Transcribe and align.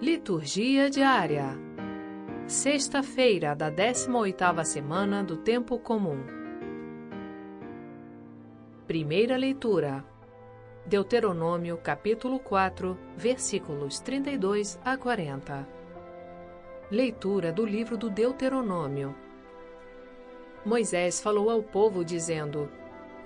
Liturgia 0.00 0.88
diária. 0.88 1.58
Sexta-feira 2.46 3.54
da 3.54 3.70
18ª 3.70 4.64
semana 4.64 5.22
do 5.22 5.36
tempo 5.36 5.78
comum. 5.78 6.24
Primeira 8.86 9.36
leitura. 9.36 10.02
Deuteronômio, 10.86 11.76
capítulo 11.76 12.40
4, 12.40 12.96
versículos 13.14 14.00
32 14.00 14.80
a 14.82 14.96
40. 14.96 15.68
Leitura 16.90 17.52
do 17.52 17.66
livro 17.66 17.98
do 17.98 18.08
Deuteronômio. 18.08 19.14
Moisés 20.64 21.20
falou 21.20 21.50
ao 21.50 21.62
povo 21.62 22.02
dizendo: 22.02 22.72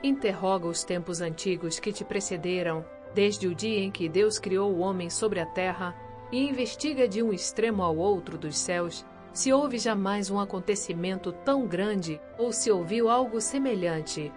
Interroga 0.03 0.67
os 0.67 0.83
tempos 0.83 1.21
antigos 1.21 1.79
que 1.79 1.93
te 1.93 2.05
precederam, 2.05 2.85
desde 3.15 3.47
o 3.47 3.55
dia 3.55 3.79
em 3.79 3.93
que 3.93 4.09
Deus 4.09 4.41
criou 4.41 4.73
o 4.73 4.81
homem 4.81 5.09
sobre 5.09 5.39
a 5.39 5.47
terra 5.47 5.95
e 6.33 6.49
investiga 6.49 7.07
de 7.07 7.23
um 7.23 7.33
extremo 7.33 7.83
ao 7.83 7.97
outro 7.97 8.37
dos 8.37 8.57
céus 8.57 9.05
se 9.33 9.53
houve 9.53 9.79
jamais 9.79 10.31
um 10.31 10.39
acontecimento 10.39 11.33
tão 11.33 11.67
grande 11.67 12.21
ou 12.39 12.53
se 12.53 12.71
ouviu 12.71 13.11
algo 13.11 13.41
semelhante. 13.41 14.33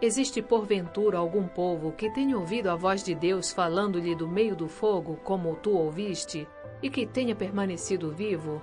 Existe 0.00 0.42
porventura 0.42 1.16
algum 1.16 1.46
povo 1.46 1.92
que 1.92 2.10
tenha 2.10 2.36
ouvido 2.36 2.68
a 2.68 2.74
voz 2.74 3.04
de 3.04 3.14
Deus 3.14 3.52
falando-lhe 3.52 4.16
do 4.16 4.26
meio 4.26 4.56
do 4.56 4.66
fogo, 4.66 5.16
como 5.22 5.54
tu 5.54 5.70
ouviste, 5.70 6.48
e 6.82 6.90
que 6.90 7.06
tenha 7.06 7.36
permanecido 7.36 8.10
vivo? 8.10 8.60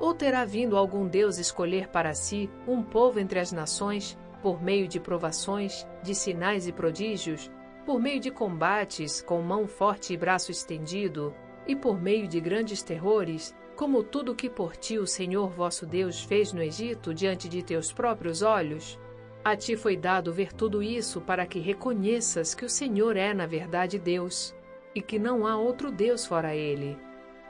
Ou 0.00 0.14
terá 0.14 0.46
vindo 0.46 0.78
algum 0.78 1.06
Deus 1.06 1.36
escolher 1.36 1.88
para 1.88 2.14
si 2.14 2.48
um 2.66 2.82
povo 2.82 3.20
entre 3.20 3.38
as 3.38 3.52
nações, 3.52 4.18
por 4.42 4.62
meio 4.62 4.88
de 4.88 4.98
provações, 4.98 5.86
de 6.02 6.14
sinais 6.14 6.66
e 6.66 6.72
prodígios, 6.72 7.50
por 7.84 8.00
meio 8.00 8.18
de 8.18 8.30
combates, 8.30 9.20
com 9.20 9.42
mão 9.42 9.66
forte 9.66 10.14
e 10.14 10.16
braço 10.16 10.50
estendido, 10.50 11.34
e 11.66 11.76
por 11.76 12.00
meio 12.00 12.26
de 12.26 12.40
grandes 12.40 12.82
terrores, 12.82 13.54
como 13.76 14.02
tudo 14.02 14.34
que 14.34 14.50
por 14.50 14.76
ti 14.76 14.98
o 14.98 15.06
Senhor 15.06 15.48
vosso 15.48 15.86
Deus 15.86 16.22
fez 16.22 16.52
no 16.52 16.62
Egito 16.62 17.14
diante 17.14 17.48
de 17.48 17.62
teus 17.62 17.92
próprios 17.92 18.42
olhos? 18.42 18.98
A 19.42 19.56
ti 19.56 19.74
foi 19.74 19.96
dado 19.96 20.32
ver 20.32 20.52
tudo 20.52 20.82
isso 20.82 21.20
para 21.20 21.46
que 21.46 21.58
reconheças 21.58 22.54
que 22.54 22.64
o 22.64 22.68
Senhor 22.68 23.16
é, 23.16 23.32
na 23.32 23.46
verdade, 23.46 23.98
Deus, 23.98 24.54
e 24.94 25.00
que 25.00 25.18
não 25.18 25.46
há 25.46 25.56
outro 25.56 25.90
Deus 25.90 26.26
fora 26.26 26.54
ele. 26.54 26.98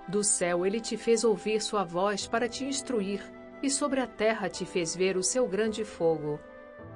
Do 0.06 0.22
céu 0.22 0.64
ele 0.64 0.80
te 0.80 0.96
fez 0.96 1.24
ouvir 1.24 1.60
sua 1.60 1.82
voz 1.82 2.28
para 2.28 2.48
te 2.48 2.64
instruir, 2.64 3.22
e 3.62 3.68
sobre 3.68 4.00
a 4.00 4.06
terra 4.06 4.48
te 4.48 4.64
fez 4.64 4.94
ver 4.94 5.16
o 5.16 5.22
seu 5.22 5.48
grande 5.48 5.84
fogo. 5.84 6.38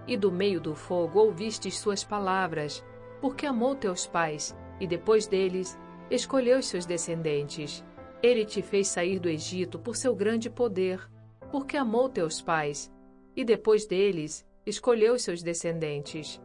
E 0.07 0.17
do 0.17 0.31
meio 0.31 0.61
do 0.61 0.77
fogo 0.77 1.19
ouvistes 1.19 1.79
suas 1.79 2.05
palavras, 2.05 2.85
porque 3.21 3.47
amou 3.47 3.75
teus 3.75 4.07
pais, 4.07 4.57
e 4.79 4.87
depois 4.87 5.27
deles 5.27 5.77
escolheu 6.11 6.59
os 6.59 6.67
seus 6.67 6.87
descendentes. 6.87 7.85
Ele 8.23 8.45
te 8.45 8.63
fez 8.63 8.89
sair 8.89 9.19
do 9.19 9.29
Egito 9.29 9.79
por 9.79 9.97
seu 9.97 10.15
grande 10.15 10.49
poder, 10.49 11.09
porque 11.51 11.77
amou 11.77 12.09
teus 12.09 12.41
pais, 12.41 12.91
e 13.37 13.45
depois 13.45 13.87
deles 13.87 14.47
escolheu 14.67 15.15
os 15.15 15.23
seus 15.23 15.43
descendentes. 15.43 16.41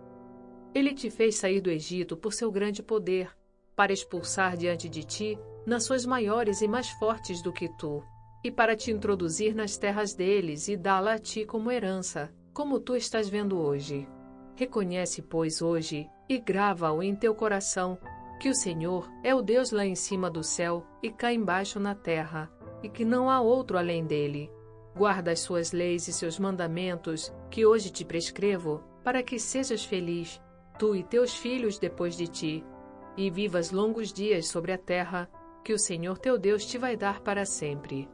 Ele 0.74 0.94
te 0.94 1.10
fez 1.10 1.36
sair 1.36 1.62
do 1.62 1.70
Egito 1.70 2.18
por 2.18 2.34
seu 2.34 2.52
grande 2.52 2.84
poder, 2.84 3.36
para 3.76 3.94
expulsar 3.94 4.58
diante 4.58 4.90
de 4.90 5.04
ti 5.04 5.40
nações 5.66 6.06
maiores 6.06 6.62
e 6.62 6.68
mais 6.68 6.90
fortes 6.90 7.42
do 7.42 7.54
que 7.54 7.70
tu, 7.78 8.04
e 8.44 8.52
para 8.52 8.76
te 8.76 8.92
introduzir 8.92 9.56
nas 9.56 9.78
terras 9.78 10.14
deles 10.14 10.68
e 10.68 10.76
dá-la 10.76 11.14
a 11.14 11.20
ti 11.20 11.46
como 11.46 11.72
herança, 11.72 12.34
como 12.54 12.80
tu 12.80 12.96
estás 12.96 13.30
vendo 13.30 13.58
hoje. 13.58 14.08
Reconhece, 14.56 15.22
pois, 15.22 15.62
hoje 15.62 16.10
e 16.28 16.38
grava-o 16.38 17.02
em 17.02 17.16
teu 17.16 17.34
coração 17.34 17.98
que 18.40 18.50
o 18.50 18.56
Senhor 18.56 19.12
é 19.22 19.36
o 19.36 19.42
Deus 19.42 19.70
lá 19.70 19.86
em 19.86 19.95
cima 19.95 20.30
do 20.30 20.42
céu 20.42 20.86
e 21.04 21.12
cá 21.12 21.34
embaixo 21.34 21.78
na 21.78 21.94
terra, 21.94 22.50
e 22.81 22.88
que 22.88 23.04
não 23.04 23.30
há 23.30 23.42
outro 23.42 23.78
além 23.78 24.06
dele. 24.06 24.50
Guarda 24.96 25.31
as 25.31 25.42
suas 25.42 25.73
leis 25.73 26.08
e 26.08 26.14
seus 26.14 26.40
mandamentos, 26.40 27.34
que 27.52 27.66
hoje 27.66 27.90
te 27.92 28.06
prescrevo, 28.06 28.81
para 29.03 29.22
que 29.22 29.38
sejas 29.38 29.84
feliz, 29.84 30.41
tu 30.78 30.96
e 30.96 31.03
teus 31.03 31.36
filhos 31.36 31.78
depois 31.78 32.16
de 32.16 32.28
ti, 32.28 32.66
e 33.18 33.30
vivas 33.30 33.72
longos 33.72 34.13
dias 34.13 34.47
sobre 34.47 34.72
a 34.72 34.78
terra, 34.78 35.30
que 35.63 35.74
o 35.74 35.80
Senhor 35.80 36.18
teu 36.18 36.38
Deus 36.38 36.66
te 36.66 36.78
vai 36.78 36.96
dar 36.96 37.19
para 37.19 37.46
sempre. 37.46 38.09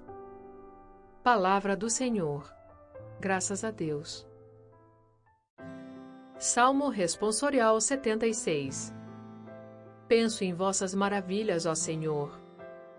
Palavra 1.23 1.75
do 1.77 1.89
Senhor. 1.89 2.51
Graças 3.19 3.63
a 3.63 3.69
Deus. 3.69 4.27
Salmo 6.37 6.89
Responsorial 6.89 7.79
76 7.79 9.04
Penso 10.07 10.43
em 10.43 10.53
vossas 10.53 10.93
maravilhas, 10.93 11.65
ó 11.65 11.73
Senhor. 11.73 12.39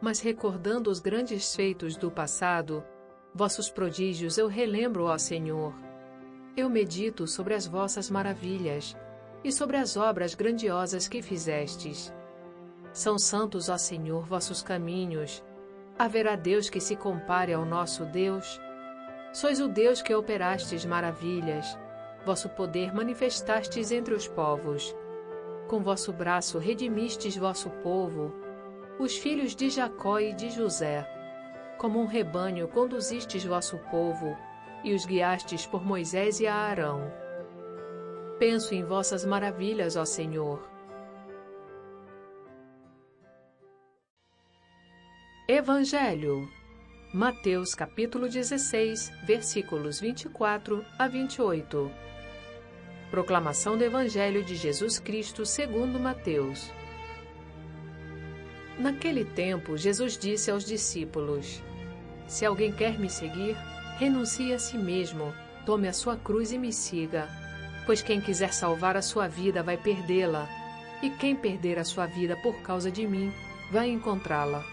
Mas 0.00 0.20
recordando 0.20 0.90
os 0.90 0.98
grandes 0.98 1.54
feitos 1.54 1.96
do 1.96 2.10
passado, 2.10 2.84
vossos 3.32 3.70
prodígios 3.70 4.36
eu 4.38 4.48
relembro, 4.48 5.04
ó 5.04 5.16
Senhor. 5.16 5.72
Eu 6.56 6.68
medito 6.68 7.26
sobre 7.26 7.54
as 7.54 7.66
vossas 7.66 8.10
maravilhas 8.10 8.96
e 9.44 9.52
sobre 9.52 9.76
as 9.76 9.96
obras 9.96 10.34
grandiosas 10.34 11.06
que 11.06 11.22
fizestes. 11.22 12.12
São 12.92 13.18
santos, 13.18 13.68
ó 13.68 13.78
Senhor, 13.78 14.26
vossos 14.26 14.62
caminhos. 14.62 15.44
Haverá 15.96 16.34
Deus 16.34 16.68
que 16.68 16.80
se 16.80 16.96
compare 16.96 17.52
ao 17.52 17.64
nosso 17.64 18.04
Deus? 18.06 18.60
Sois 19.32 19.60
o 19.60 19.68
Deus 19.68 20.02
que 20.02 20.14
operastes 20.14 20.84
maravilhas. 20.84 21.78
Vosso 22.24 22.48
poder 22.48 22.92
manifestastes 22.92 23.92
entre 23.92 24.12
os 24.12 24.26
povos. 24.26 24.96
Com 25.68 25.82
vosso 25.82 26.12
braço 26.12 26.58
redimistes 26.58 27.36
vosso 27.36 27.70
povo, 27.82 28.32
os 29.00 29.18
filhos 29.18 29.54
de 29.54 29.68
Jacó 29.68 30.20
e 30.20 30.32
de 30.32 30.48
José. 30.50 31.04
Como 31.76 32.00
um 32.00 32.06
rebanho 32.06 32.68
conduzistes 32.68 33.44
vosso 33.44 33.76
povo, 33.90 34.36
e 34.84 34.94
os 34.94 35.04
guiastes 35.04 35.66
por 35.66 35.84
Moisés 35.84 36.38
e 36.38 36.46
a 36.46 36.54
Arão. 36.54 37.12
Penso 38.38 38.74
em 38.74 38.84
vossas 38.84 39.24
maravilhas, 39.24 39.96
ó 39.96 40.04
Senhor. 40.04 40.62
Evangelho. 45.48 46.48
Mateus 47.12 47.74
capítulo 47.74 48.28
16, 48.28 49.10
versículos 49.24 49.98
24 49.98 50.84
a 50.98 51.08
28. 51.08 51.90
Proclamação 53.10 53.78
do 53.78 53.84
Evangelho 53.84 54.42
de 54.42 54.56
Jesus 54.56 54.98
Cristo 54.98 55.46
segundo 55.46 55.98
Mateus. 55.98 56.72
Naquele 58.76 59.24
tempo, 59.24 59.76
Jesus 59.76 60.18
disse 60.18 60.50
aos 60.50 60.64
discípulos: 60.64 61.62
Se 62.26 62.44
alguém 62.44 62.72
quer 62.72 62.98
me 62.98 63.08
seguir, 63.08 63.56
renuncie 63.98 64.52
a 64.52 64.58
si 64.58 64.76
mesmo, 64.76 65.32
tome 65.64 65.86
a 65.86 65.92
sua 65.92 66.16
cruz 66.16 66.50
e 66.50 66.58
me 66.58 66.72
siga. 66.72 67.28
Pois 67.86 68.02
quem 68.02 68.20
quiser 68.20 68.52
salvar 68.52 68.96
a 68.96 69.02
sua 69.02 69.28
vida 69.28 69.62
vai 69.62 69.76
perdê-la, 69.76 70.48
e 71.00 71.08
quem 71.08 71.36
perder 71.36 71.78
a 71.78 71.84
sua 71.84 72.06
vida 72.06 72.36
por 72.42 72.60
causa 72.62 72.90
de 72.90 73.06
mim 73.06 73.32
vai 73.70 73.88
encontrá-la. 73.88 74.64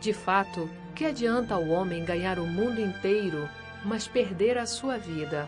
De 0.00 0.14
fato, 0.14 0.68
que 0.94 1.04
adianta 1.04 1.58
o 1.58 1.68
homem 1.68 2.06
ganhar 2.06 2.38
o 2.38 2.46
mundo 2.46 2.80
inteiro, 2.80 3.46
mas 3.84 4.08
perder 4.08 4.56
a 4.56 4.64
sua 4.64 4.96
vida? 4.96 5.46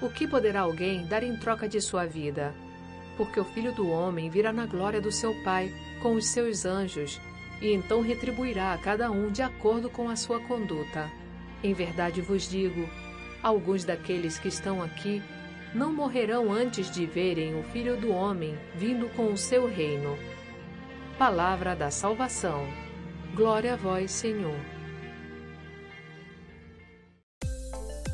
O 0.00 0.08
que 0.08 0.28
poderá 0.28 0.60
alguém 0.60 1.04
dar 1.06 1.24
em 1.24 1.36
troca 1.36 1.68
de 1.68 1.80
sua 1.80 2.06
vida? 2.06 2.54
Porque 3.16 3.40
o 3.40 3.44
filho 3.44 3.72
do 3.72 3.88
homem 3.88 4.30
virá 4.30 4.52
na 4.52 4.64
glória 4.64 5.00
do 5.00 5.10
seu 5.10 5.34
Pai 5.42 5.74
com 6.00 6.14
os 6.14 6.26
seus 6.26 6.64
anjos, 6.64 7.20
e 7.60 7.72
então 7.72 8.00
retribuirá 8.00 8.72
a 8.72 8.78
cada 8.78 9.10
um 9.10 9.30
de 9.30 9.42
acordo 9.42 9.90
com 9.90 10.08
a 10.08 10.14
sua 10.14 10.38
conduta. 10.40 11.10
Em 11.64 11.74
verdade 11.74 12.20
vos 12.20 12.48
digo: 12.48 12.88
alguns 13.42 13.84
daqueles 13.84 14.38
que 14.38 14.46
estão 14.46 14.80
aqui 14.80 15.20
não 15.74 15.92
morrerão 15.92 16.52
antes 16.52 16.90
de 16.90 17.04
verem 17.04 17.58
o 17.58 17.64
Filho 17.64 17.96
do 17.96 18.10
Homem 18.10 18.56
vindo 18.76 19.08
com 19.16 19.32
o 19.32 19.36
seu 19.36 19.68
reino. 19.68 20.16
Palavra 21.18 21.74
da 21.74 21.90
Salvação. 21.90 22.66
Glória 23.34 23.74
a 23.74 23.76
vós, 23.76 24.12
Senhor. 24.12 24.77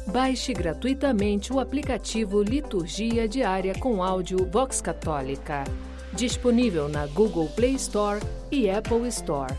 Baixe 0.06 0.52
gratuitamente 0.52 1.50
o 1.50 1.58
aplicativo 1.58 2.42
Liturgia 2.42 3.26
Diária 3.26 3.74
com 3.80 4.02
áudio 4.02 4.44
Vox 4.44 4.82
Católica, 4.82 5.64
disponível 6.12 6.90
na 6.90 7.06
Google 7.06 7.48
Play 7.48 7.74
Store 7.76 8.20
e 8.52 8.68
Apple 8.68 9.08
Store. 9.08 9.54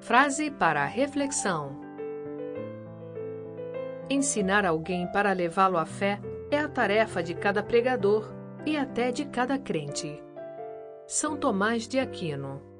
Frase 0.00 0.48
para 0.48 0.84
a 0.84 0.86
reflexão: 0.86 1.80
Ensinar 4.08 4.64
alguém 4.64 5.08
para 5.08 5.32
levá-lo 5.32 5.76
à 5.76 5.84
fé 5.84 6.20
é 6.52 6.58
a 6.60 6.68
tarefa 6.68 7.20
de 7.20 7.34
cada 7.34 7.64
pregador 7.64 8.32
e 8.64 8.76
até 8.76 9.10
de 9.10 9.24
cada 9.24 9.58
crente. 9.58 10.22
São 11.04 11.36
Tomás 11.36 11.88
de 11.88 11.98
Aquino 11.98 12.71